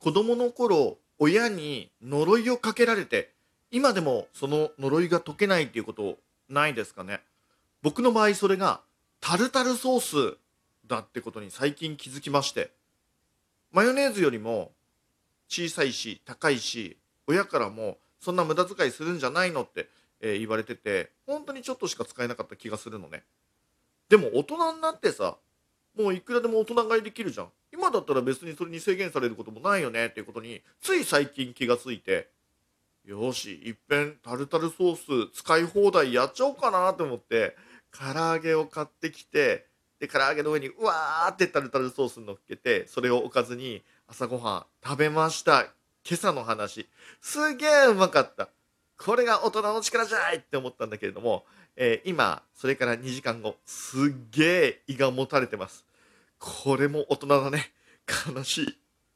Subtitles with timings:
[0.00, 3.32] 子供の頃親に呪いをかけられて
[3.70, 6.16] 今でもその呪いが解けないっていうこと
[6.48, 7.20] ないですかね。
[7.82, 8.80] 僕の場合それが
[9.20, 10.38] タルタルソース
[10.86, 12.72] だってことに最近気づきまして。
[13.72, 14.72] マヨネーズよりも
[15.48, 16.96] 小さいし高いし
[17.28, 19.88] 親からもそんな無駄遣いするんじゃないのって、
[20.20, 23.22] えー言われてて本当にちょっとしか使えなかった気がするのね。
[24.08, 25.36] でも大人になってさ
[26.00, 27.48] もういくらでも大人買いできるじゃん。
[27.72, 30.06] 今だったら別にそれに制限されることもないよね。
[30.06, 32.28] っていうことについ最近気がついて
[33.04, 37.56] よしいっぺんタルタルソース使い放題やっちゃおうかなと思って
[37.92, 39.66] 唐揚げを買ってきて
[39.98, 45.66] で唐揚げの上にうわーってタルタルソース乗っけてそれをおかずに朝ごはん食べました。
[46.08, 46.88] 今朝の話。
[47.20, 48.48] すげえうまかった。
[48.96, 51.44] これが大人の力じゃいって思ったんだけれども、
[51.76, 55.84] えー今それから2時間後すっげえ胃がもたれてます。
[56.40, 57.72] これも大人だね。
[58.34, 58.79] 悲しい。